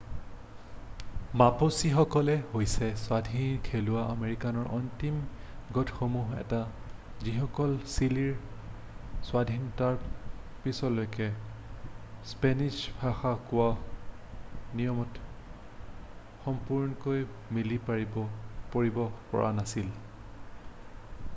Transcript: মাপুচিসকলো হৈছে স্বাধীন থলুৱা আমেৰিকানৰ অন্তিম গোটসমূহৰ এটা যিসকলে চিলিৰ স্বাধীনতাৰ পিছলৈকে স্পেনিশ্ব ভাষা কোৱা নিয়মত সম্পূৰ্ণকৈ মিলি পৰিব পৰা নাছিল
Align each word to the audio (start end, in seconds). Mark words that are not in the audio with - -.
মাপুচিসকলো 1.39 2.37
হৈছে 2.53 2.87
স্বাধীন 3.01 3.57
থলুৱা 3.65 4.05
আমেৰিকানৰ 4.13 4.69
অন্তিম 4.77 5.19
গোটসমূহৰ 5.77 6.39
এটা 6.45 6.61
যিসকলে 7.27 7.91
চিলিৰ 7.95 8.31
স্বাধীনতাৰ 9.29 9.99
পিছলৈকে 10.65 11.27
স্পেনিশ্ব 12.31 12.95
ভাষা 13.05 13.35
কোৱা 13.53 13.69
নিয়মত 14.81 15.29
সম্পূৰ্ণকৈ 16.47 17.25
মিলি 17.59 17.81
পৰিব 17.93 19.01
পৰা 19.37 19.53
নাছিল 19.61 19.93